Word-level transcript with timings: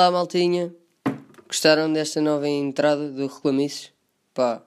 Olá, 0.00 0.10
maltinha. 0.10 0.74
Gostaram 1.46 1.92
desta 1.92 2.22
nova 2.22 2.48
entrada 2.48 3.10
do 3.10 3.26
Reclamices? 3.26 3.92
Pá, 4.32 4.62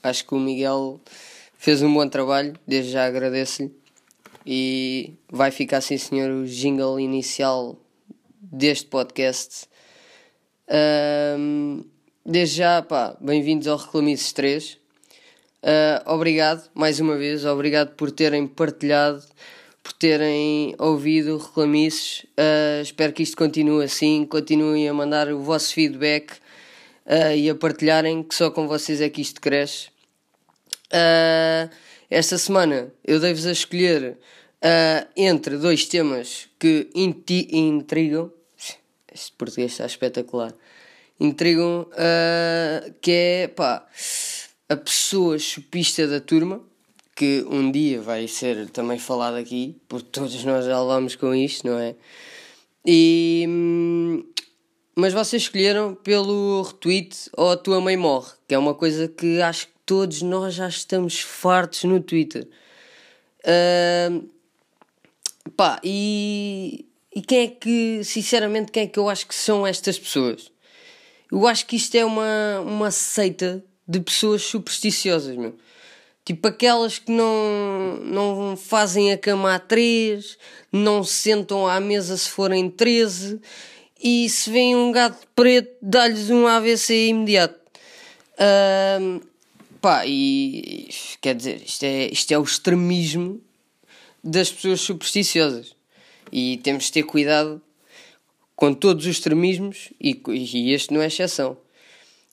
acho 0.00 0.24
que 0.24 0.32
o 0.32 0.38
Miguel 0.38 1.00
fez 1.58 1.82
um 1.82 1.92
bom 1.92 2.08
trabalho, 2.08 2.54
desde 2.64 2.92
já 2.92 3.04
agradeço-lhe. 3.04 3.74
E 4.46 5.14
vai 5.28 5.50
ficar, 5.50 5.80
sim 5.80 5.98
senhor, 5.98 6.30
o 6.30 6.46
jingle 6.46 7.00
inicial 7.00 7.76
deste 8.40 8.86
podcast. 8.86 9.66
Ahm, 10.68 11.82
desde 12.24 12.58
já, 12.58 12.80
pá, 12.80 13.16
bem-vindos 13.20 13.66
ao 13.66 13.76
Reclamices 13.76 14.32
3. 14.32 14.78
Ah, 15.64 16.04
obrigado, 16.06 16.70
mais 16.72 17.00
uma 17.00 17.16
vez, 17.16 17.44
obrigado 17.44 17.96
por 17.96 18.12
terem 18.12 18.46
partilhado, 18.46 19.24
por 19.82 19.92
terem 19.94 20.74
ouvido 20.78 21.38
Reclamices. 21.38 22.26
Ah, 22.36 22.80
espero 22.82 23.12
que 23.12 23.22
isto 23.22 23.36
continue 23.36 23.84
assim, 23.84 24.26
continuem 24.26 24.88
a 24.88 24.94
mandar 24.94 25.32
o 25.32 25.40
vosso 25.40 25.74
feedback 25.74 26.34
ah, 27.06 27.34
e 27.34 27.48
a 27.48 27.54
partilharem, 27.54 28.22
que 28.22 28.34
só 28.34 28.50
com 28.50 28.68
vocês 28.68 29.00
é 29.00 29.08
que 29.08 29.20
isto 29.20 29.40
cresce. 29.40 29.88
Ah, 30.92 31.70
esta 32.10 32.36
semana 32.36 32.92
eu 33.04 33.20
dei-vos 33.20 33.46
a 33.46 33.52
escolher 33.52 34.18
entre 35.16 35.56
dois 35.56 35.86
temas 35.86 36.48
que 36.58 36.90
intrigam. 36.94 38.30
Este 39.12 39.32
português 39.32 39.72
está 39.72 39.86
espetacular. 39.86 40.52
Intrigam, 41.18 41.86
que 43.00 43.10
é 43.10 43.48
pá, 43.48 43.86
a 44.68 44.76
pessoa 44.76 45.38
chupista 45.38 46.06
da 46.06 46.20
turma, 46.20 46.62
que 47.20 47.44
um 47.50 47.70
dia 47.70 48.00
vai 48.00 48.26
ser 48.26 48.70
também 48.70 48.98
falado 48.98 49.34
aqui, 49.34 49.76
porque 49.86 50.08
todos 50.10 50.42
nós 50.42 50.64
já 50.64 50.80
levamos 50.80 51.16
com 51.16 51.34
isto, 51.34 51.66
não 51.66 51.78
é? 51.78 51.94
E, 52.82 53.44
hum, 53.46 54.24
mas 54.96 55.12
vocês 55.12 55.42
escolheram 55.42 55.94
pelo 55.94 56.62
retweet 56.62 57.28
ou 57.36 57.50
a 57.50 57.58
tua 57.58 57.78
mãe 57.78 57.94
morre, 57.94 58.32
que 58.48 58.54
é 58.54 58.58
uma 58.58 58.74
coisa 58.74 59.06
que 59.06 59.38
acho 59.42 59.66
que 59.66 59.72
todos 59.84 60.22
nós 60.22 60.54
já 60.54 60.66
estamos 60.66 61.20
fartos 61.20 61.84
no 61.84 62.00
Twitter. 62.00 62.48
Ahm, 63.44 64.22
pá, 65.54 65.78
e, 65.84 66.86
e 67.14 67.20
quem 67.20 67.40
é 67.40 67.48
que, 67.48 68.00
sinceramente, 68.02 68.72
quem 68.72 68.84
é 68.84 68.86
que 68.86 68.98
eu 68.98 69.10
acho 69.10 69.26
que 69.26 69.34
são 69.34 69.66
estas 69.66 69.98
pessoas? 69.98 70.50
Eu 71.30 71.46
acho 71.46 71.66
que 71.66 71.76
isto 71.76 71.94
é 71.96 72.02
uma, 72.02 72.60
uma 72.60 72.90
seita 72.90 73.62
de 73.86 74.00
pessoas 74.00 74.40
supersticiosas, 74.40 75.36
meu. 75.36 75.54
Tipo 76.24 76.48
aquelas 76.48 76.98
que 76.98 77.10
não, 77.10 77.96
não 78.04 78.56
fazem 78.56 79.12
a 79.12 79.18
cama 79.18 79.54
a 79.54 79.58
três, 79.58 80.38
não 80.70 81.02
se 81.02 81.14
sentam 81.14 81.66
à 81.66 81.80
mesa 81.80 82.16
se 82.16 82.28
forem 82.28 82.70
13 82.70 83.40
e 84.02 84.28
se 84.28 84.50
vem 84.50 84.76
um 84.76 84.92
gato 84.92 85.26
preto, 85.34 85.76
dá-lhes 85.82 86.30
um 86.30 86.46
AVC 86.46 87.08
imediato. 87.08 87.58
Ahm, 88.38 89.20
pá, 89.80 90.06
e 90.06 90.88
quer 91.20 91.34
dizer, 91.34 91.62
isto 91.64 91.82
é, 91.84 92.08
isto 92.12 92.32
é 92.32 92.38
o 92.38 92.42
extremismo 92.42 93.40
das 94.22 94.50
pessoas 94.50 94.80
supersticiosas. 94.80 95.74
E 96.32 96.58
temos 96.58 96.84
de 96.84 96.92
ter 96.92 97.02
cuidado 97.02 97.60
com 98.54 98.72
todos 98.72 99.04
os 99.04 99.10
extremismos 99.10 99.90
e, 100.00 100.20
e 100.28 100.72
este 100.72 100.92
não 100.92 101.00
é 101.00 101.06
exceção. 101.06 101.56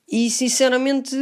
E 0.09 0.29
sinceramente, 0.29 1.15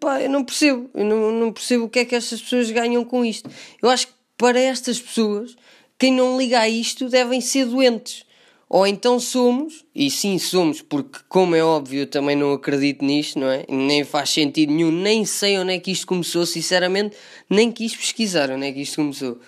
pá, 0.00 0.20
eu 0.20 0.28
não 0.28 0.44
percebo. 0.44 0.90
Eu 0.94 1.04
não, 1.04 1.30
não 1.32 1.52
percebo 1.52 1.84
o 1.84 1.88
que 1.88 2.00
é 2.00 2.04
que 2.04 2.14
estas 2.14 2.40
pessoas 2.40 2.70
ganham 2.70 3.04
com 3.04 3.24
isto. 3.24 3.48
Eu 3.80 3.88
acho 3.88 4.08
que 4.08 4.12
para 4.36 4.58
estas 4.58 5.00
pessoas, 5.00 5.56
quem 5.98 6.12
não 6.12 6.36
liga 6.36 6.60
a 6.60 6.68
isto 6.68 7.08
devem 7.08 7.40
ser 7.40 7.66
doentes. 7.66 8.26
Ou 8.68 8.84
então 8.84 9.20
somos, 9.20 9.84
e 9.94 10.10
sim 10.10 10.40
somos, 10.40 10.82
porque 10.82 11.20
como 11.28 11.54
é 11.54 11.62
óbvio 11.62 12.00
eu 12.00 12.06
também 12.06 12.34
não 12.34 12.52
acredito 12.52 13.04
nisto, 13.04 13.38
não 13.38 13.48
é? 13.48 13.64
Nem 13.68 14.02
faz 14.02 14.30
sentido 14.30 14.72
nenhum, 14.72 14.90
nem 14.90 15.24
sei 15.24 15.56
onde 15.56 15.72
é 15.72 15.78
que 15.78 15.92
isto 15.92 16.04
começou, 16.04 16.44
sinceramente, 16.44 17.16
nem 17.48 17.70
quis 17.70 17.94
pesquisar 17.94 18.50
onde 18.50 18.66
é 18.66 18.72
que 18.72 18.80
isto 18.80 18.96
começou. 18.96 19.38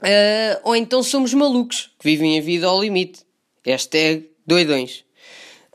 Ah, 0.00 0.60
ou 0.64 0.76
então 0.76 1.02
somos 1.02 1.32
malucos, 1.32 1.90
que 1.98 2.04
vivem 2.04 2.38
a 2.38 2.42
vida 2.42 2.66
ao 2.66 2.80
limite. 2.80 3.20
Hashtag 3.64 4.30
doidões. 4.46 5.04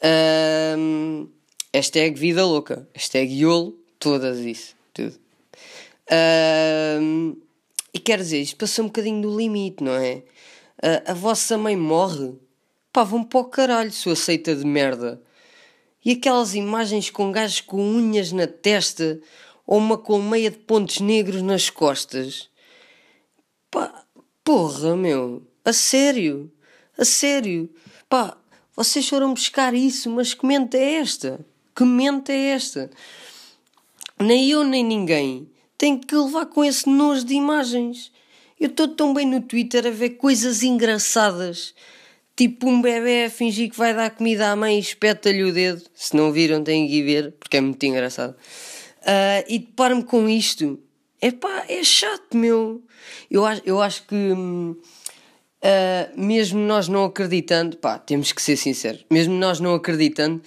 Ahm, 0.02 1.28
hashtag 1.74 2.20
vida 2.20 2.46
louca. 2.46 2.88
Hashtag 2.94 3.34
iolo, 3.34 3.78
todas 4.00 4.40
isso. 4.40 4.76
Tudo. 4.94 5.20
E 7.94 8.00
quer 8.00 8.18
dizer, 8.18 8.42
isto 8.42 8.58
passou 8.58 8.86
um 8.86 8.88
bocadinho 8.88 9.22
do 9.22 9.38
limite, 9.38 9.84
não 9.84 9.94
é? 9.94 10.24
Ah, 10.82 11.12
a 11.12 11.14
vossa 11.14 11.58
mãe 11.58 11.76
morre? 11.76 12.34
Pá, 12.92 13.04
vão 13.04 13.24
para 13.24 13.40
o 13.40 13.46
caralho, 13.46 13.92
sua 13.92 14.16
seita 14.16 14.56
de 14.56 14.66
merda. 14.66 15.22
E 16.04 16.12
aquelas 16.12 16.54
imagens 16.54 17.10
com 17.10 17.32
gajos 17.32 17.62
com 17.62 17.82
unhas 17.82 18.32
na 18.32 18.46
testa 18.46 19.20
ou 19.66 19.78
uma 19.78 19.98
colmeia 19.98 20.52
de 20.52 20.58
pontos 20.58 21.00
negros 21.00 21.42
nas 21.42 21.70
costas? 21.70 22.50
Pá, 23.72 24.04
porra, 24.44 24.96
meu. 24.96 25.42
A 25.64 25.72
sério. 25.72 26.52
A 26.98 27.06
sério. 27.06 27.70
Pá, 28.10 28.38
vocês 28.76 29.08
foram 29.08 29.34
buscar 29.34 29.74
isso, 29.74 30.10
mas 30.10 30.34
que 30.34 30.46
mente 30.46 30.76
é 30.76 30.96
esta? 30.96 31.46
Que 31.76 31.84
mente 31.84 32.32
é 32.32 32.50
esta? 32.50 32.90
Nem 34.20 34.50
eu 34.50 34.64
nem 34.64 34.84
ninguém 34.84 35.54
tem 35.84 35.98
que 35.98 36.16
levar 36.16 36.46
com 36.46 36.64
esse 36.64 36.90
nojo 36.90 37.26
de 37.26 37.34
imagens. 37.34 38.10
Eu 38.58 38.70
estou 38.70 38.88
tão 38.88 39.14
bem 39.14 39.26
no 39.26 39.42
Twitter 39.42 39.86
a 39.86 39.90
ver 39.90 40.12
coisas 40.12 40.64
engraçadas. 40.64 41.74
Tipo 42.38 42.70
um 42.70 42.82
bebê 42.82 43.26
a 43.26 43.30
fingir 43.30 43.70
que 43.70 43.78
vai 43.78 43.94
dar 43.94 44.10
comida 44.12 44.50
à 44.50 44.56
mãe 44.56 44.78
e 44.78 44.80
espeta-lhe 44.80 45.44
o 45.44 45.52
dedo. 45.52 45.84
Se 45.94 46.16
não 46.16 46.32
viram, 46.32 46.64
têm 46.64 46.88
que 46.88 46.96
ir 46.96 47.04
ver, 47.04 47.32
porque 47.34 47.58
é 47.58 47.62
muito 47.62 47.86
engraçado. 47.86 48.34
Ah, 49.06 49.44
e 49.46 49.60
deparo-me 49.60 50.06
com 50.06 50.30
isto. 50.30 50.80
Epá, 51.22 51.66
é 51.68 51.84
chato, 51.84 52.38
meu. 52.38 52.82
Eu 53.30 53.46
acho, 53.46 53.62
eu 53.66 53.82
acho 53.82 54.04
que, 54.08 54.16
ah, 55.62 56.10
mesmo 56.16 56.62
nós 56.62 56.88
não 56.88 57.04
acreditando, 57.04 57.76
pá, 57.76 58.00
temos 58.00 58.32
que 58.32 58.42
ser 58.42 58.56
sinceros, 58.56 59.06
mesmo 59.12 59.34
nós 59.34 59.60
não 59.60 59.74
acreditando, 59.76 60.42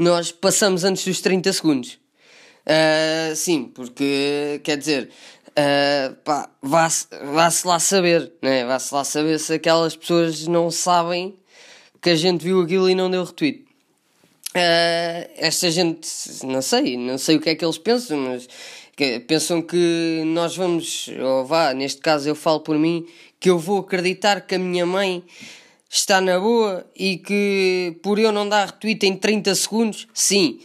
nós 0.00 0.32
passamos 0.32 0.82
antes 0.82 1.04
dos 1.04 1.20
30 1.20 1.52
segundos. 1.52 1.98
Ah, 2.66 3.34
sim, 3.36 3.64
porque, 3.64 4.58
quer 4.64 4.78
dizer, 4.78 5.10
pá, 6.24 6.48
vá-se 6.62 7.06
vá-se 7.34 7.66
lá 7.66 7.78
saber, 7.78 8.32
né? 8.40 8.64
Vá-se 8.64 8.94
lá 8.94 9.04
saber 9.04 9.38
se 9.38 9.52
aquelas 9.52 9.94
pessoas 9.94 10.46
não 10.46 10.70
sabem 10.70 11.36
que 12.00 12.08
a 12.08 12.16
gente 12.16 12.42
viu 12.42 12.62
aquilo 12.62 12.88
e 12.88 12.94
não 12.94 13.10
deu 13.10 13.24
retweet. 13.24 13.66
Ah, 14.54 15.28
esta 15.36 15.70
gente, 15.70 16.08
não 16.44 16.62
sei, 16.62 16.96
não 16.96 17.18
sei 17.18 17.36
o 17.36 17.40
que 17.40 17.50
é 17.50 17.54
que 17.54 17.64
eles 17.64 17.76
pensam, 17.76 18.16
mas 18.18 18.48
que- 18.96 19.20
pensam 19.20 19.60
que 19.60 20.22
nós 20.26 20.56
vamos, 20.56 21.08
ou 21.20 21.44
vá, 21.44 21.74
neste 21.74 22.00
caso 22.00 22.26
eu 22.26 22.34
falo 22.34 22.60
por 22.60 22.78
mim, 22.78 23.06
que 23.38 23.50
eu 23.50 23.58
vou 23.58 23.80
acreditar 23.80 24.40
que 24.40 24.54
a 24.54 24.58
minha 24.58 24.86
mãe 24.86 25.22
está 25.90 26.20
na 26.20 26.38
boa 26.38 26.86
e 26.94 27.18
que 27.18 27.98
por 28.02 28.18
eu 28.18 28.30
não 28.30 28.48
dar 28.48 28.66
retweet 28.66 29.04
em 29.04 29.16
30 29.16 29.54
segundos, 29.56 30.06
sim, 30.14 30.60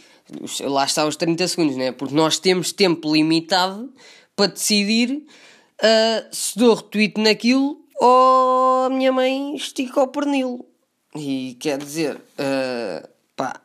lá 0.60 0.84
está 0.84 1.04
os 1.04 1.16
30 1.16 1.48
segundos, 1.48 1.76
né? 1.76 1.90
Porque 1.90 2.14
nós 2.14 2.38
temos 2.38 2.72
tempo 2.72 3.12
limitado 3.12 3.92
para 4.36 4.52
decidir 4.52 5.26
ah, 5.82 6.26
se 6.30 6.56
dou 6.56 6.76
retweet 6.76 7.20
naquilo 7.20 7.84
ou 8.00 8.84
a 8.84 8.90
minha 8.90 9.12
mãe 9.12 9.56
estica 9.56 10.02
o 10.02 10.08
pernil. 10.08 10.64
E 11.14 11.56
quer 11.58 11.78
dizer, 11.78 12.20
ah, 12.38 13.08
pá. 13.34 13.60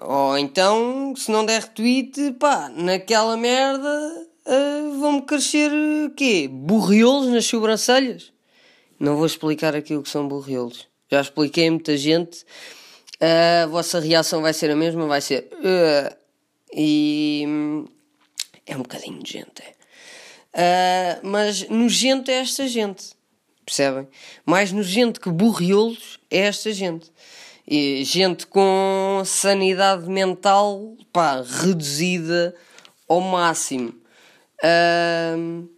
Ou 0.00 0.38
então, 0.38 1.12
se 1.14 1.30
não 1.30 1.44
der 1.44 1.60
retweet, 1.62 2.32
pá, 2.38 2.70
naquela 2.74 3.36
merda 3.36 4.26
ah, 4.46 4.98
vão-me 4.98 5.22
crescer 5.22 5.70
quê? 6.16 6.48
Borriolos 6.50 7.28
nas 7.28 7.44
sobrancelhas? 7.44 8.32
Não 8.98 9.16
vou 9.16 9.26
explicar 9.26 9.76
aquilo 9.76 10.02
que 10.02 10.08
são 10.08 10.26
borriolos. 10.26 10.86
Já 11.10 11.20
expliquei 11.20 11.68
a 11.68 11.70
muita 11.70 11.96
gente. 11.96 12.44
A 13.20 13.66
vossa 13.66 14.00
reação 14.00 14.42
vai 14.42 14.52
ser 14.52 14.70
a 14.70 14.76
mesma, 14.76 15.06
vai 15.06 15.20
ser. 15.20 15.48
"Ah", 15.64 16.16
e. 16.74 17.44
É 18.66 18.76
um 18.76 18.82
bocadinho 18.82 19.16
nojento, 19.18 19.62
é. 19.62 19.72
Ah, 20.54 21.20
mas 21.22 21.68
nojento 21.68 22.30
é 22.30 22.34
esta 22.34 22.66
gente. 22.68 23.16
Percebem? 23.64 24.08
Mais 24.44 24.72
nojento 24.72 25.20
que 25.20 25.30
borriolos 25.30 26.18
é 26.30 26.38
esta 26.38 26.72
gente. 26.72 27.10
E 27.66 28.02
gente 28.04 28.46
com 28.46 29.22
sanidade 29.26 30.08
mental 30.08 30.96
pá, 31.12 31.42
reduzida 31.42 32.54
ao 33.06 33.20
máximo. 33.20 33.94
Ahm, 34.62 35.68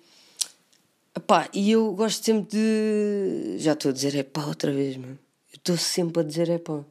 Epá, 1.16 1.48
e 1.52 1.72
eu 1.72 1.92
gosto 1.92 2.24
sempre 2.24 2.50
de. 2.50 3.58
Já 3.58 3.72
estou 3.72 3.90
a 3.90 3.92
dizer 3.92 4.14
é 4.14 4.22
pá 4.22 4.46
outra 4.46 4.72
vez, 4.72 4.96
mano. 4.96 5.18
Estou 5.52 5.76
sempre 5.76 6.20
a 6.20 6.24
dizer 6.24 6.48
é 6.48 6.58
pá. 6.58 6.84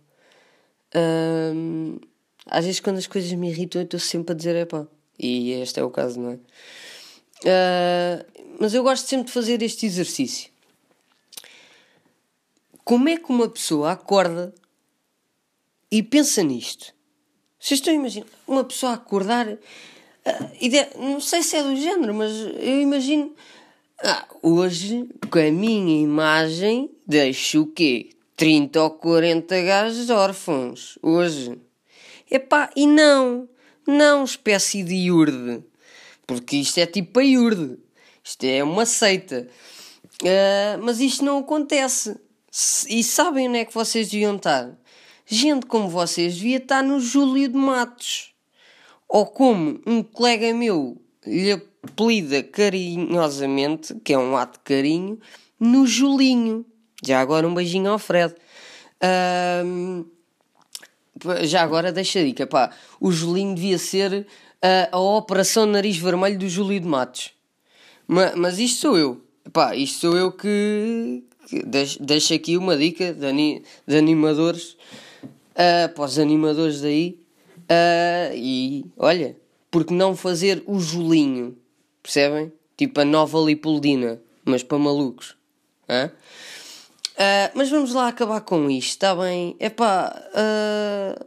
Às 2.46 2.66
vezes, 2.66 2.80
quando 2.80 2.98
as 2.98 3.08
coisas 3.08 3.32
me 3.34 3.50
irritam, 3.50 3.82
eu 3.82 3.86
estou 3.86 4.00
sempre 4.00 4.34
a 4.34 4.36
dizer 4.36 4.56
é 4.56 4.66
pá. 4.66 4.86
E 5.18 5.52
este 5.52 5.80
é 5.80 5.84
o 5.84 5.90
caso, 5.90 6.20
não 6.20 6.32
é? 6.32 6.40
Uh, 7.44 8.26
mas 8.60 8.74
eu 8.74 8.84
gosto 8.84 9.08
sempre 9.08 9.28
de 9.28 9.32
fazer 9.32 9.62
este 9.62 9.86
exercício. 9.86 10.50
Como 12.84 13.08
é 13.08 13.18
que 13.18 13.30
uma 13.30 13.48
pessoa 13.48 13.92
acorda 13.92 14.54
e 15.92 16.02
pensa 16.04 16.44
nisto? 16.44 16.94
Vocês 17.60 17.80
estão 17.80 17.94
a 17.94 17.96
imaginar 17.96 18.28
uma 18.48 18.64
pessoa 18.64 18.94
acordar. 18.94 19.48
Uh, 19.48 19.60
não 20.98 21.22
sei 21.22 21.44
se 21.44 21.56
é 21.56 21.64
do 21.64 21.76
género, 21.76 22.14
mas 22.14 22.32
eu 22.32 22.82
imagino. 22.82 23.34
Ah, 24.02 24.26
hoje, 24.42 25.10
com 25.30 25.40
a 25.40 25.52
minha 25.52 26.02
imagem, 26.02 26.90
deixo 27.06 27.64
o 27.64 27.68
quê? 27.68 28.12
30 28.38 28.82
ou 28.82 28.92
40 28.92 29.62
gajos 29.62 30.10
órfãos. 30.10 30.98
Hoje. 31.02 31.60
Epá, 32.32 32.70
e 32.78 32.88
não. 32.88 33.50
Não, 33.86 34.24
espécie 34.24 34.84
de 34.84 34.96
iurde. 34.96 35.62
Porque 36.26 36.56
isto 36.56 36.78
é 36.78 36.86
tipo 36.86 37.20
a 37.20 37.26
iurde. 37.26 37.78
Isto 38.24 38.46
é 38.46 38.64
uma 38.64 38.86
seita. 38.86 39.50
Uh, 40.24 40.82
mas 40.82 41.02
isto 41.02 41.26
não 41.26 41.40
acontece. 41.40 42.16
E 42.88 43.04
sabem 43.04 43.50
onde 43.50 43.58
é 43.58 43.66
que 43.66 43.74
vocês 43.74 44.10
deviam 44.10 44.38
estar? 44.38 44.80
Gente 45.26 45.66
como 45.66 45.90
vocês 45.90 46.36
devia 46.36 46.58
estar 46.58 46.82
no 46.82 47.02
Júlio 47.02 47.50
de 47.50 47.58
Matos. 47.58 48.34
Ou 49.10 49.26
como 49.26 49.82
um 49.86 50.02
colega 50.02 50.54
meu 50.54 51.02
lhe 51.26 51.69
apelida 51.84 52.44
carinhosamente, 52.44 53.96
que 54.04 54.14
é 54.14 54.18
um 54.18 54.36
ato 54.36 54.60
de 54.60 54.64
carinho, 54.64 55.20
no 55.60 55.86
Julinho. 55.86 56.66
Já 57.04 57.22
agora 57.22 57.48
um 57.48 57.54
beijinho 57.54 57.90
ao 57.92 58.00
Fred. 58.00 58.34
Uh, 59.02 60.06
já 61.44 61.62
agora 61.62 61.92
deixa 61.92 62.20
a 62.20 62.24
dica, 62.24 62.48
pá. 62.48 62.72
O 63.00 63.12
Julinho 63.12 63.56
devia 63.56 63.78
ser 63.78 64.12
uh, 64.14 64.26
a 64.92 65.00
Operação 65.00 65.66
Nariz 65.66 65.98
Vermelho 65.98 66.38
do 66.38 66.50
Júlio 66.50 66.80
de 66.80 66.88
Matos. 66.88 67.32
Mas, 68.08 68.36
mas 68.36 68.60
isto 68.60 68.80
sou 68.82 68.98
eu. 68.98 69.22
Pá, 69.52 69.76
isto 69.76 70.00
sou 70.00 70.18
eu 70.18 70.32
que, 70.32 71.24
que 71.48 71.64
deixo, 71.64 72.02
deixo 72.04 72.34
aqui 72.34 72.58
uma 72.58 72.76
dica 72.78 73.14
de, 73.14 73.26
ani, 73.26 73.64
de 73.88 73.98
animadores 73.98 74.78
uh, 75.54 75.94
para 75.94 76.04
os 76.04 76.20
animadores 76.20 76.82
daí. 76.82 77.20
Uh, 77.58 78.36
e 78.36 78.86
olha, 78.98 79.36
porque 79.70 79.94
não 79.94 80.16
fazer 80.16 80.64
o 80.66 80.80
Julinho? 80.80 81.58
Percebem? 82.02 82.52
Tipo 82.78 83.02
a 83.02 83.06
nova 83.06 83.40
Lipoldina, 83.40 84.22
mas 84.46 84.64
para 84.64 84.78
malucos. 84.78 85.36
Hã? 85.88 86.12
Uh, 87.20 87.52
mas 87.54 87.70
vamos 87.70 87.94
lá 87.94 88.08
acabar 88.08 88.40
com 88.40 88.70
isto, 88.70 88.92
está 88.92 89.14
bem? 89.14 89.54
É 89.60 89.70
pá. 89.70 90.16
Uh, 90.32 91.26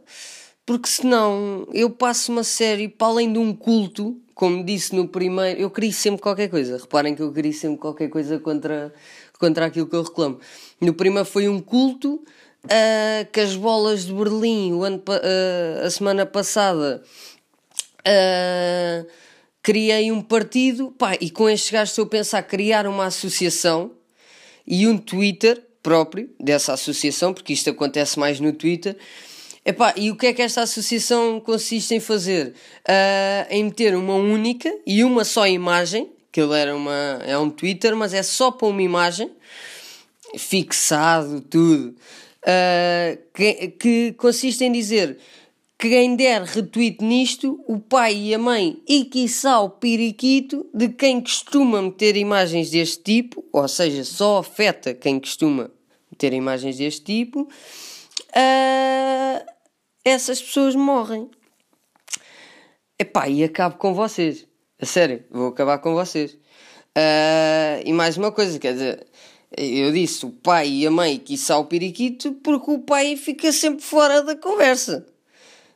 porque 0.65 0.87
senão 0.87 1.67
eu 1.71 1.89
passo 1.89 2.31
uma 2.31 2.43
série 2.43 2.87
para 2.87 3.07
além 3.07 3.31
de 3.31 3.37
um 3.37 3.53
culto, 3.53 4.19
como 4.33 4.63
disse 4.63 4.95
no 4.95 5.07
primeiro. 5.07 5.59
Eu 5.59 5.69
queria 5.69 5.91
sempre 5.91 6.21
qualquer 6.21 6.49
coisa. 6.49 6.77
Reparem 6.77 7.13
que 7.13 7.21
eu 7.21 7.31
queria 7.31 7.53
sempre 7.53 7.77
qualquer 7.77 8.09
coisa 8.09 8.39
contra, 8.39 8.91
contra 9.37 9.67
aquilo 9.67 9.85
que 9.85 9.95
eu 9.95 10.01
reclamo. 10.01 10.39
No 10.81 10.95
primeiro 10.95 11.27
foi 11.27 11.47
um 11.47 11.59
culto 11.59 12.23
uh, 12.65 13.31
que 13.31 13.41
as 13.41 13.55
bolas 13.55 14.05
de 14.05 14.13
Berlim, 14.13 14.73
o 14.73 14.83
ano, 14.83 15.03
a 15.85 15.89
semana 15.91 16.25
passada. 16.25 17.03
Criei 19.63 20.11
um 20.11 20.21
partido, 20.21 20.91
pá, 20.91 21.17
e 21.21 21.29
com 21.29 21.49
estes 21.49 21.71
gajos 21.71 21.91
estou 21.91 22.03
a 22.03 22.09
pensar 22.09 22.43
criar 22.43 22.85
uma 22.85 23.05
associação 23.05 23.91
e 24.67 24.85
um 24.85 24.97
Twitter 24.97 25.63
próprio 25.81 26.29
dessa 26.37 26.73
associação, 26.73 27.33
porque 27.33 27.53
isto 27.53 27.69
acontece 27.69 28.19
mais 28.19 28.41
no 28.41 28.51
Twitter. 28.51 28.97
Epá, 29.65 29.93
e 29.95 30.11
o 30.11 30.17
que 30.17 30.27
é 30.27 30.33
que 30.33 30.41
esta 30.41 30.61
associação 30.61 31.39
consiste 31.39 31.95
em 31.95 31.99
fazer? 32.01 32.53
Uh, 32.87 33.47
em 33.49 33.63
meter 33.63 33.95
uma 33.95 34.15
única 34.15 34.73
e 34.85 35.01
uma 35.03 35.23
só 35.23 35.47
imagem, 35.47 36.11
que 36.29 36.41
ele 36.41 36.57
era 36.59 36.75
uma, 36.75 37.21
é 37.25 37.37
um 37.37 37.49
Twitter, 37.49 37.95
mas 37.95 38.13
é 38.13 38.21
só 38.21 38.51
para 38.51 38.67
uma 38.67 38.81
imagem, 38.81 39.31
fixado, 40.37 41.39
tudo, 41.39 41.95
uh, 42.43 43.17
que, 43.33 43.67
que 43.79 44.13
consiste 44.17 44.65
em 44.65 44.71
dizer 44.73 45.17
quem 45.89 46.15
der 46.15 46.43
retweet 46.43 47.03
nisto, 47.03 47.61
o 47.67 47.77
pai 47.77 48.15
e 48.15 48.33
a 48.33 48.39
mãe 48.39 48.81
e 48.87 49.03
quiçá 49.03 49.59
o 49.59 49.69
periquito 49.69 50.65
de 50.73 50.87
quem 50.87 51.19
costuma 51.19 51.81
meter 51.81 52.15
imagens 52.15 52.69
deste 52.69 53.03
tipo, 53.03 53.43
ou 53.51 53.67
seja, 53.67 54.05
só 54.05 54.37
afeta 54.37 54.93
quem 54.93 55.19
costuma 55.19 55.69
meter 56.09 56.31
imagens 56.31 56.77
deste 56.77 57.03
tipo, 57.03 57.41
uh, 57.41 59.45
essas 60.05 60.41
pessoas 60.41 60.73
morrem. 60.73 61.29
Epá, 62.97 63.27
e 63.27 63.43
acabo 63.43 63.77
com 63.77 63.93
vocês. 63.93 64.47
A 64.79 64.85
sério, 64.85 65.25
vou 65.29 65.47
acabar 65.47 65.79
com 65.79 65.93
vocês. 65.93 66.31
Uh, 66.97 67.83
e 67.83 67.91
mais 67.91 68.15
uma 68.15 68.31
coisa, 68.31 68.57
quer 68.57 68.71
dizer, 68.71 69.05
eu 69.57 69.91
disse 69.91 70.25
o 70.25 70.31
pai 70.31 70.69
e 70.69 70.87
a 70.87 70.91
mãe 70.91 71.17
quiçá 71.17 71.57
o 71.57 71.65
periquito 71.65 72.31
porque 72.43 72.71
o 72.71 72.79
pai 72.79 73.17
fica 73.17 73.51
sempre 73.51 73.83
fora 73.83 74.23
da 74.23 74.37
conversa. 74.37 75.11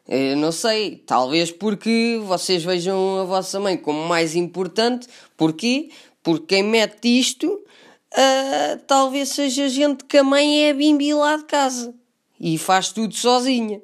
Eu 0.07 0.38
não 0.38 0.54
sei, 0.54 1.04
talvez 1.06 1.51
porque 1.51 2.18
vocês 2.24 2.63
vejam 2.63 3.19
a 3.19 3.24
vossa 3.25 3.59
mãe 3.59 3.75
como 3.75 4.07
mais 4.07 4.36
importante. 4.36 5.07
Porquê? 5.36 5.89
Porque 6.24 6.56
quem 6.56 6.63
mete 6.63 7.19
isto 7.19 7.48
uh, 7.48 8.80
talvez 8.88 9.30
seja 9.30 9.68
gente 9.68 10.06
que 10.06 10.18
a 10.18 10.24
mãe 10.24 10.68
é 10.68 10.74
bimbi 10.74 11.13
lá 11.13 11.36
de 11.36 11.44
casa 11.44 11.94
e 12.39 12.57
faz 12.57 12.92
tudo 12.94 13.13
sozinha. 13.13 13.81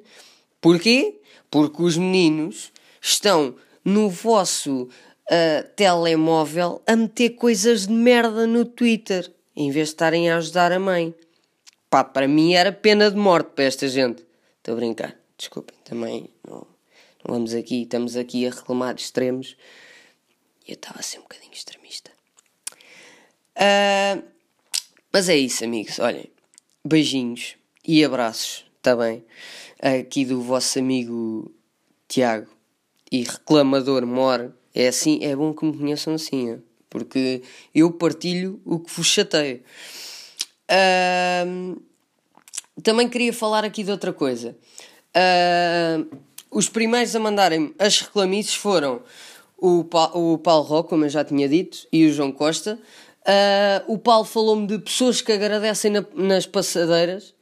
Porquê? 0.62 1.20
Porque 1.50 1.82
os 1.82 1.98
meninos 1.98 2.72
estão 3.02 3.54
no 3.84 4.08
vosso 4.08 4.84
uh, 4.84 5.68
telemóvel 5.76 6.80
a 6.86 6.96
meter 6.96 7.30
coisas 7.30 7.86
de 7.86 7.92
merda 7.92 8.46
no 8.46 8.64
Twitter 8.64 9.30
em 9.54 9.70
vez 9.70 9.88
de 9.88 9.94
estarem 9.94 10.30
a 10.30 10.38
ajudar 10.38 10.72
a 10.72 10.78
mãe. 10.78 11.14
Pá, 11.90 12.02
para 12.02 12.26
mim 12.26 12.54
era 12.54 12.72
pena 12.72 13.10
de 13.10 13.16
morte 13.16 13.50
para 13.54 13.64
esta 13.64 13.86
gente. 13.88 14.24
Estou 14.58 14.72
a 14.72 14.76
brincar 14.76 15.23
desculpem, 15.44 15.76
também 15.84 16.30
não, 16.46 16.66
não 17.24 17.34
vamos 17.34 17.54
aqui, 17.54 17.82
estamos 17.82 18.16
aqui 18.16 18.46
a 18.46 18.50
reclamar 18.50 18.94
de 18.94 19.02
extremos. 19.02 19.56
E 20.66 20.72
eu 20.72 20.74
estava 20.74 21.00
a 21.00 21.02
ser 21.02 21.18
um 21.18 21.22
bocadinho 21.22 21.52
extremista. 21.52 22.10
Uh, 23.56 24.24
mas 25.12 25.28
é 25.28 25.36
isso, 25.36 25.64
amigos. 25.64 25.98
Olhem, 25.98 26.30
beijinhos 26.84 27.56
e 27.86 28.04
abraços, 28.04 28.64
está 28.78 28.96
bem? 28.96 29.24
Aqui 29.80 30.24
do 30.24 30.40
vosso 30.40 30.78
amigo 30.78 31.54
Tiago 32.08 32.50
e 33.12 33.22
reclamador 33.22 34.06
Mor. 34.06 34.52
É 34.74 34.88
assim, 34.88 35.22
é 35.22 35.36
bom 35.36 35.54
que 35.54 35.64
me 35.64 35.76
conheçam 35.76 36.14
assim, 36.14 36.60
porque 36.90 37.42
eu 37.72 37.92
partilho 37.92 38.60
o 38.64 38.80
que 38.80 38.90
vos 38.90 39.06
chateio. 39.06 39.62
Uh, 40.68 41.80
também 42.82 43.08
queria 43.08 43.32
falar 43.32 43.64
aqui 43.64 43.84
de 43.84 43.90
outra 43.90 44.12
coisa. 44.12 44.56
Uh, 45.14 46.18
os 46.50 46.68
primeiros 46.68 47.14
a 47.14 47.20
mandarem 47.20 47.74
as 47.78 48.00
reclamices 48.00 48.54
foram 48.54 49.02
o, 49.56 49.84
pa 49.84 50.10
o 50.14 50.38
Paulo 50.38 50.64
Roque, 50.64 50.90
como 50.90 51.04
eu 51.04 51.08
já 51.08 51.24
tinha 51.24 51.48
dito, 51.48 51.78
e 51.92 52.06
o 52.06 52.12
João 52.12 52.32
Costa. 52.32 52.78
Uh, 53.26 53.92
o 53.92 53.98
Paulo 53.98 54.24
falou-me 54.24 54.66
de 54.66 54.78
pessoas 54.78 55.20
que 55.20 55.32
agradecem 55.32 55.90
na, 55.90 56.04
nas 56.14 56.46
passadeiras, 56.46 57.34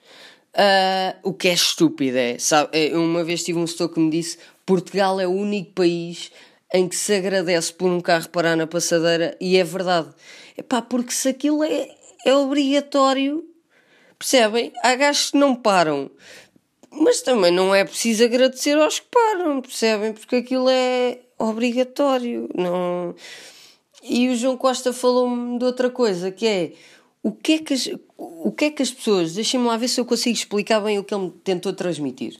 uh, 0.55 1.19
o 1.25 1.33
que 1.33 1.49
é 1.49 1.53
estúpido. 1.53 2.17
É, 2.17 2.39
sabe? 2.39 2.71
É, 2.73 2.97
uma 2.97 3.25
vez 3.25 3.43
tive 3.43 3.59
um 3.59 3.67
setor 3.67 3.89
que 3.89 4.01
me 4.01 4.11
disse: 4.11 4.39
Portugal 4.65 5.21
é 5.21 5.27
o 5.27 5.33
único 5.33 5.73
país 5.73 6.31
em 6.73 6.89
que 6.89 6.97
se 6.97 7.15
agradece 7.15 7.73
por 7.73 7.91
um 7.91 8.01
carro 8.01 8.29
parar 8.29 8.57
na 8.57 8.67
passadeira, 8.67 9.37
e 9.41 9.57
é 9.57 9.65
verdade. 9.65 10.09
Epá, 10.57 10.81
porque 10.81 11.13
se 11.13 11.29
aquilo 11.29 11.63
é, 11.65 11.89
é 12.25 12.35
obrigatório, 12.35 13.45
percebem? 14.19 14.73
Há 14.83 14.95
gajos 14.95 15.33
que 15.33 15.39
não 15.39 15.55
param 15.55 16.11
mas 16.93 17.23
também 17.23 17.51
não 17.51 17.75
é 17.75 17.85
preciso 17.85 18.25
agradecer 18.25 18.77
aos 18.77 19.01
que 19.01 19.07
param, 19.11 19.61
percebem? 19.61 20.13
Porque 20.13 20.37
aquilo 20.37 20.69
é 20.69 21.19
obrigatório. 21.39 22.49
Não... 22.55 23.15
E 24.03 24.29
o 24.29 24.37
João 24.37 24.57
Costa 24.57 24.93
falou-me 24.93 25.59
de 25.59 25.65
outra 25.65 25.89
coisa, 25.89 26.31
que 26.31 26.47
é 26.47 26.73
o 27.23 27.31
que 27.31 27.53
é 27.53 27.59
que 27.59 27.73
as, 27.73 27.89
o 28.17 28.51
que 28.51 28.65
é 28.65 28.71
que 28.71 28.83
as 28.83 28.91
pessoas. 28.91 29.35
Deixem-me 29.35 29.67
lá 29.67 29.77
ver 29.77 29.89
se 29.89 30.01
eu 30.01 30.05
consigo 30.05 30.37
explicar 30.37 30.81
bem 30.81 30.99
o 30.99 31.05
que 31.05 31.15
ele 31.15 31.25
me 31.25 31.31
tentou 31.31 31.73
transmitir. 31.73 32.37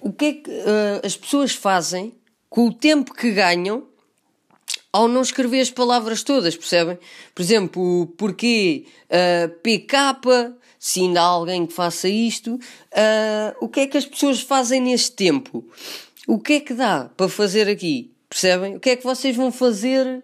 O 0.00 0.12
que 0.12 0.24
é 0.24 0.32
que 0.32 0.50
uh, 0.50 1.04
as 1.04 1.16
pessoas 1.16 1.52
fazem 1.52 2.14
com 2.48 2.66
o 2.66 2.72
tempo 2.72 3.12
que 3.12 3.30
ganham 3.30 3.86
ao 4.94 5.08
não 5.08 5.22
escrever 5.22 5.60
as 5.60 5.72
palavras 5.72 6.22
todas, 6.22 6.56
percebem? 6.56 6.96
Por 7.34 7.42
exemplo, 7.42 8.06
porquê 8.16 8.84
uh, 9.10 9.48
PK 9.60 10.54
se 10.78 11.00
ainda 11.00 11.20
há 11.20 11.24
alguém 11.24 11.66
que 11.66 11.72
faça 11.72 12.08
isto, 12.08 12.54
uh, 12.54 13.56
o 13.60 13.68
que 13.68 13.80
é 13.80 13.86
que 13.88 13.98
as 13.98 14.06
pessoas 14.06 14.40
fazem 14.40 14.80
neste 14.80 15.10
tempo? 15.10 15.64
O 16.28 16.38
que 16.38 16.52
é 16.52 16.60
que 16.60 16.74
dá 16.74 17.10
para 17.16 17.28
fazer 17.28 17.68
aqui? 17.68 18.12
Percebem? 18.28 18.76
O 18.76 18.80
que 18.80 18.90
é 18.90 18.96
que 18.96 19.02
vocês 19.02 19.34
vão 19.34 19.50
fazer? 19.50 20.22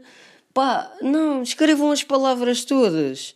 Pá, 0.54 0.92
não, 1.02 1.42
escrevam 1.42 1.90
as 1.90 2.04
palavras 2.04 2.64
todas. 2.64 3.34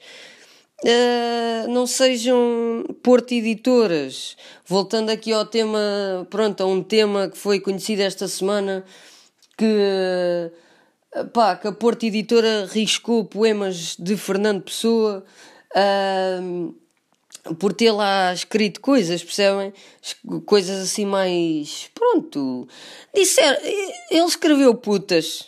Uh, 0.85 1.69
não 1.69 1.85
sejam 1.85 2.85
Porto 3.03 3.33
Editoras. 3.33 4.37
Voltando 4.65 5.11
aqui 5.11 5.33
ao 5.33 5.45
tema, 5.45 5.81
pronto, 6.31 6.63
a 6.63 6.67
um 6.67 6.81
tema 6.81 7.29
que 7.29 7.37
foi 7.37 7.59
conhecido 7.59 8.03
esta 8.03 8.29
semana, 8.29 8.85
que, 9.59 10.53
pá, 11.33 11.57
que 11.57 11.69
a 11.69 11.73
Porta 11.73 12.07
Editora 12.07 12.67
riscou 12.67 13.25
poemas 13.25 13.97
de 13.99 14.17
Fernando 14.17 14.63
Pessoa 14.63 15.25
uh, 15.77 16.75
por 17.55 17.73
ter 17.73 17.93
lá 17.93 18.33
escrito 18.33 18.81
coisas, 18.81 19.23
percebem? 19.23 19.73
Coisas 20.47 20.83
assim 20.83 21.05
mais. 21.05 21.91
Pronto. 21.95 22.67
Disser, 23.15 23.61
ele 24.11 24.25
escreveu 24.25 24.75
putas. 24.75 25.47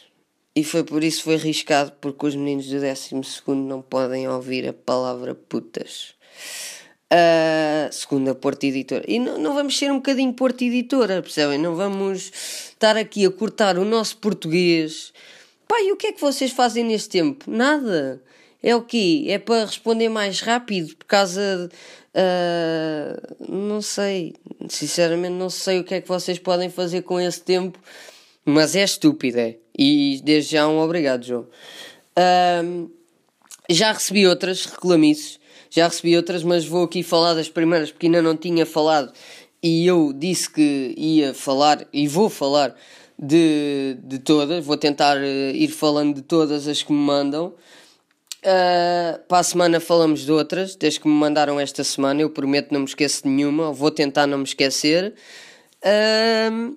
E 0.54 0.64
foi 0.64 0.84
por 0.84 1.04
isso 1.04 1.22
foi 1.22 1.34
arriscado, 1.34 1.92
porque 2.00 2.26
os 2.26 2.34
meninos 2.34 2.66
do 2.66 2.80
12 2.80 3.14
não 3.56 3.82
podem 3.82 4.26
ouvir 4.28 4.66
a 4.66 4.72
palavra 4.72 5.34
putas. 5.34 6.14
Uh, 7.12 7.92
segundo 7.92 8.30
a 8.30 8.34
Porta 8.34 8.66
Editora. 8.66 9.04
E 9.06 9.18
não, 9.18 9.38
não 9.38 9.54
vamos 9.54 9.78
ser 9.78 9.92
um 9.92 9.96
bocadinho 9.96 10.32
Porta 10.32 10.64
Editora, 10.64 11.22
percebem? 11.22 11.58
Não 11.58 11.76
vamos 11.76 12.32
estar 12.70 12.96
aqui 12.96 13.24
a 13.24 13.30
cortar 13.30 13.78
o 13.78 13.84
nosso 13.84 14.16
português. 14.16 15.12
Pai, 15.68 15.90
o 15.90 15.96
que 15.96 16.08
é 16.08 16.12
que 16.12 16.20
vocês 16.20 16.52
fazem 16.52 16.84
neste 16.84 17.08
tempo? 17.08 17.50
Nada. 17.50 18.22
É 18.62 18.74
o 18.74 18.82
quê? 18.82 19.26
É 19.28 19.38
para 19.38 19.64
responder 19.64 20.08
mais 20.08 20.40
rápido 20.40 20.96
por 20.96 21.06
causa. 21.06 21.68
Uh, 22.14 23.52
não 23.52 23.82
sei. 23.82 24.34
Sinceramente, 24.68 25.34
não 25.34 25.50
sei 25.50 25.80
o 25.80 25.84
que 25.84 25.94
é 25.94 26.00
que 26.00 26.08
vocês 26.08 26.38
podem 26.38 26.70
fazer 26.70 27.02
com 27.02 27.20
esse 27.20 27.42
tempo, 27.42 27.78
mas 28.44 28.74
é 28.74 28.82
estúpido, 28.82 29.38
é. 29.38 29.56
E 29.78 30.20
desde 30.24 30.52
já 30.52 30.66
um 30.66 30.78
obrigado, 30.78 31.24
João. 31.24 31.46
Uh, 32.18 32.90
já 33.68 33.92
recebi 33.92 34.26
outras 34.26 34.64
reclamices, 34.64 35.38
já 35.68 35.88
recebi 35.88 36.16
outras, 36.16 36.42
mas 36.42 36.64
vou 36.64 36.84
aqui 36.84 37.02
falar 37.02 37.34
das 37.34 37.48
primeiras 37.48 37.90
porque 37.90 38.06
ainda 38.06 38.22
não 38.22 38.36
tinha 38.36 38.64
falado 38.64 39.12
e 39.62 39.86
eu 39.86 40.12
disse 40.12 40.48
que 40.48 40.94
ia 40.96 41.34
falar 41.34 41.86
e 41.92 42.06
vou 42.06 42.28
falar 42.28 42.74
de, 43.18 43.96
de 44.02 44.18
todas. 44.18 44.64
Vou 44.64 44.76
tentar 44.76 45.16
uh, 45.16 45.54
ir 45.54 45.68
falando 45.68 46.16
de 46.16 46.22
todas 46.22 46.68
as 46.68 46.82
que 46.82 46.92
me 46.92 46.98
mandam. 46.98 47.54
Uh, 48.38 49.18
para 49.26 49.38
a 49.38 49.42
semana 49.42 49.80
falamos 49.80 50.20
de 50.20 50.30
outras, 50.30 50.76
desde 50.76 51.00
que 51.00 51.08
me 51.08 51.14
mandaram 51.14 51.58
esta 51.58 51.82
semana. 51.82 52.22
Eu 52.22 52.30
prometo 52.30 52.72
não 52.72 52.80
me 52.80 52.86
esqueço 52.86 53.22
de 53.24 53.28
nenhuma, 53.28 53.72
vou 53.72 53.90
tentar 53.90 54.26
não 54.26 54.38
me 54.38 54.44
esquecer. 54.44 55.14
Uh, 55.82 56.76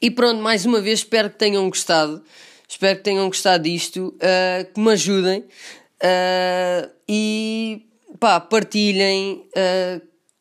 e 0.00 0.10
pronto, 0.10 0.40
mais 0.40 0.64
uma 0.64 0.80
vez 0.80 1.00
espero 1.00 1.30
que 1.30 1.38
tenham 1.38 1.68
gostado. 1.68 2.22
Espero 2.68 2.98
que 2.98 3.04
tenham 3.04 3.26
gostado 3.26 3.64
disto, 3.64 4.14
uh, 4.16 4.72
que 4.72 4.80
me 4.80 4.92
ajudem 4.92 5.44
e 7.06 7.84
pá, 8.18 8.40
partilhem, 8.40 9.44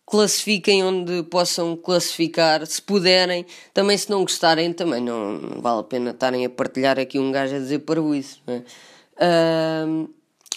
classifiquem 0.10 0.84
onde 0.84 1.24
possam 1.24 1.76
classificar, 1.76 2.66
se 2.66 2.82
puderem. 2.82 3.46
Também, 3.74 3.98
se 3.98 4.10
não 4.10 4.22
gostarem, 4.22 4.74
também 4.74 5.02
não, 5.02 5.34
não 5.34 5.62
vale 5.62 5.82
a 5.82 5.84
pena 5.84 6.12
estarem 6.12 6.46
a 6.46 6.50
partilhar 6.50 7.00
aqui 7.00 7.20
um 7.20 7.32
gajo 7.32 7.56
a 7.56 7.60
dizer 7.60 7.80
para 7.80 8.02
isso. 8.16 8.42
Não 8.46 8.56
é? 8.56 8.64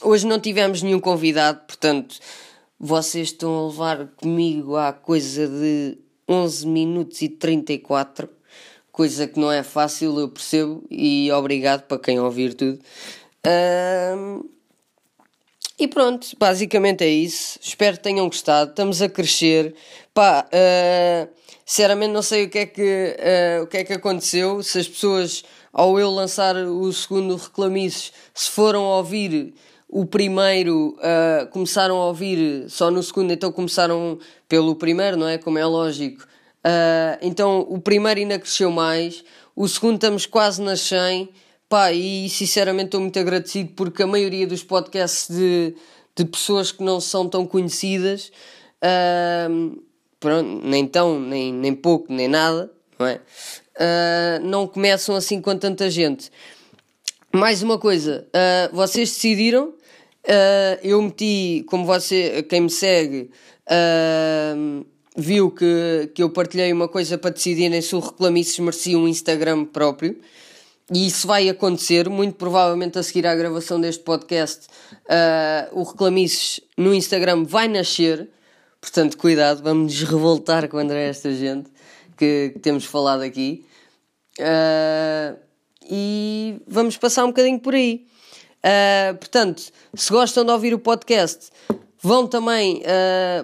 Hoje 0.02 0.26
não 0.26 0.40
tivemos 0.40 0.82
nenhum 0.82 0.99
convidado, 0.99 1.61
portanto, 1.66 2.18
vocês 2.78 3.28
estão 3.28 3.56
a 3.56 3.68
levar 3.68 4.06
comigo 4.16 4.76
à 4.76 4.92
coisa 4.92 5.47
de 5.47 5.99
11 6.28 6.66
minutos 6.66 7.23
e 7.23 7.28
34, 7.28 8.28
coisa 8.90 9.28
que 9.28 9.38
não 9.38 9.52
é 9.52 9.62
fácil, 9.62 10.18
eu 10.18 10.28
percebo, 10.28 10.82
e 10.90 11.30
obrigado 11.30 11.82
para 11.82 11.99
quem 11.99 12.18
ouvir 12.18 12.54
tudo. 12.54 12.80
E 15.82 15.88
pronto, 15.88 16.28
basicamente 16.38 17.02
é 17.02 17.08
isso. 17.08 17.58
Espero 17.60 17.96
que 17.96 18.04
tenham 18.04 18.26
gostado. 18.26 18.70
Estamos 18.70 19.02
a 19.02 19.08
crescer. 19.08 19.74
Pá, 20.14 20.46
uh, 20.46 21.28
sinceramente 21.66 22.12
não 22.12 22.22
sei 22.22 22.44
o 22.44 22.48
que 22.48 22.58
é 22.60 22.66
que, 22.66 23.16
uh, 23.18 23.64
o 23.64 23.66
que, 23.66 23.78
é 23.78 23.84
que 23.84 23.92
aconteceu. 23.92 24.62
Se 24.62 24.78
as 24.78 24.86
pessoas, 24.86 25.42
ao 25.72 25.98
eu 25.98 26.08
lançar 26.08 26.54
o 26.54 26.92
segundo 26.92 27.34
Reclamices, 27.34 28.12
se 28.32 28.48
foram 28.48 28.84
ouvir 28.84 29.54
o 29.88 30.06
primeiro 30.06 30.96
uh, 30.98 31.48
começaram 31.48 31.96
a 31.96 32.06
ouvir 32.06 32.70
só 32.70 32.88
no 32.88 33.02
segundo, 33.02 33.32
então 33.32 33.50
começaram 33.50 34.20
pelo 34.48 34.76
primeiro, 34.76 35.16
não 35.16 35.26
é? 35.26 35.36
Como 35.36 35.58
é 35.58 35.66
lógico. 35.66 36.24
Então 37.20 37.66
o 37.68 37.80
primeiro 37.80 38.20
ainda 38.20 38.38
cresceu 38.38 38.70
mais, 38.70 39.24
o 39.56 39.66
segundo 39.66 39.96
estamos 39.96 40.26
quase 40.26 40.62
nas 40.62 40.80
100. 40.82 41.28
Pá, 41.73 41.91
e 41.91 42.29
sinceramente 42.29 42.88
estou 42.88 43.00
muito 43.00 43.19
agradecido 43.19 43.73
porque 43.75 44.02
a 44.02 44.07
maioria 44.07 44.47
dos 44.47 44.62
podcasts 44.62 45.35
de, 45.35 45.75
de 46.14 46.23
pessoas 46.26 46.71
que 46.71 46.83
não 46.85 47.00
são 47.00 47.26
tão 47.26 47.47
conhecidas, 47.47 48.31
uh, 48.85 49.83
pronto, 50.21 50.67
nem 50.67 50.87
tão, 50.87 51.19
nem, 51.19 51.50
nem 51.50 51.75
pouco, 51.75 52.12
nem 52.12 52.29
nada, 52.29 52.71
não 52.99 53.07
é? 53.07 53.21
não 54.43 54.69
começam 54.69 55.17
assim 55.17 55.41
com 55.41 55.57
tanta 55.57 55.88
gente. 55.88 56.31
Mais 57.33 57.62
uma 57.62 57.79
coisa, 57.79 58.29
vocês 58.71 59.09
decidiram 59.09 59.73
Uh, 60.25 60.79
eu 60.85 61.02
meti, 61.02 61.64
como 61.67 61.85
você, 61.85 62.45
quem 62.45 62.61
me 62.61 62.71
segue, 62.71 63.29
uh, 63.67 64.87
viu 65.17 65.50
que, 65.50 66.12
que 66.14 66.23
eu 66.23 66.31
partilhei 66.31 66.73
uma 66.73 66.87
coisa 66.87 67.19
para 67.19 67.31
decidirem 67.31 67.81
se 67.83 67.97
o 67.97 67.99
Reclamices 67.99 68.57
merecia 68.61 68.97
um 68.97 69.09
Instagram 69.09 69.64
próprio. 69.64 70.17
E 70.90 71.06
isso 71.06 71.26
vai 71.26 71.48
acontecer, 71.48 72.08
muito 72.08 72.34
provavelmente 72.34 72.98
a 72.98 73.02
seguir 73.02 73.26
à 73.26 73.34
gravação 73.34 73.80
deste 73.80 74.02
podcast, 74.02 74.66
uh, 74.92 75.78
o 75.78 75.84
Reclamices 75.84 76.60
no 76.76 76.92
Instagram 76.92 77.44
vai 77.44 77.68
nascer. 77.68 78.28
Portanto, 78.80 79.16
cuidado, 79.16 79.62
vamos 79.62 80.00
nos 80.00 80.10
revoltar 80.10 80.68
contra 80.68 80.98
esta 80.98 81.32
gente 81.32 81.70
que, 82.16 82.50
que 82.52 82.58
temos 82.58 82.84
falado 82.84 83.22
aqui. 83.22 83.64
Uh, 84.38 85.38
e 85.88 86.60
vamos 86.66 86.96
passar 86.96 87.24
um 87.24 87.28
bocadinho 87.28 87.60
por 87.60 87.74
aí. 87.74 88.06
Uh, 88.58 89.16
portanto, 89.16 89.62
se 89.94 90.12
gostam 90.12 90.44
de 90.44 90.50
ouvir 90.50 90.74
o 90.74 90.78
podcast, 90.78 91.50
vão 92.02 92.26
também 92.26 92.82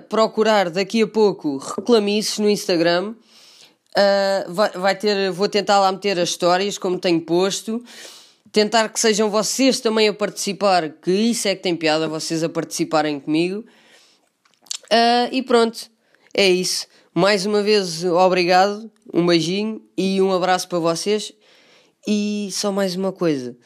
procurar 0.09 0.69
daqui 0.69 1.03
a 1.03 1.07
pouco 1.07 1.59
reclamices 1.59 2.41
no 2.41 2.51
Instagram. 2.51 3.15
Uh, 3.99 4.53
vai, 4.53 4.71
vai, 4.71 4.97
ter, 4.97 5.33
vou 5.33 5.49
tentar 5.49 5.81
lá 5.81 5.91
meter 5.91 6.19
as 6.21 6.29
histórias, 6.29 6.79
como 6.79 6.99
tenho 6.99 7.21
posto. 7.21 7.83
Tentar 8.53 8.89
que 8.91 9.01
sejam 9.01 9.29
vocês 9.29 9.81
também 9.81 10.09
a 10.09 10.15
participar, 10.15 10.91
que 10.91 11.11
isso 11.11 11.49
é 11.49 11.57
que 11.57 11.63
tem 11.63 11.75
piada, 11.75 12.07
vocês 12.07 12.45
a 12.45 12.49
participarem 12.49 13.19
comigo. 13.19 13.65
e 15.33 15.43
pronto, 15.43 15.91
é 16.33 16.49
isso. 16.49 16.87
Mais 17.13 17.45
uma 17.45 17.63
vez, 17.63 18.05
obrigado, 18.05 18.91
um 19.13 19.27
beijinho 19.27 19.83
e 19.97 20.23
um 20.23 20.33
abraço 20.33 20.69
para 20.69 20.79
vocês. 20.79 21.33
E 22.07 22.49
só 22.53 22.71
mais 22.71 22.95
uma 22.95 23.13
coisa. 23.13 23.57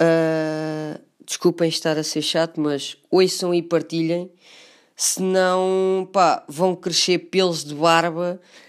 Uh, 0.00 1.00
desculpem 1.24 1.68
estar 1.68 1.98
a 1.98 2.04
ser 2.04 2.22
chato, 2.22 2.60
mas 2.60 2.96
ouçam 3.10 3.52
e 3.52 3.62
partilhem, 3.62 4.30
senão 4.94 6.08
pá, 6.12 6.44
vão 6.48 6.76
crescer 6.76 7.18
pelos 7.18 7.64
de 7.64 7.74
barba 7.74 8.40